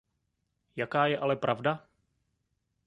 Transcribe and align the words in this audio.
Jaké 0.75 1.09
je 1.09 1.19
ale 1.19 1.35
pravda? 1.35 1.85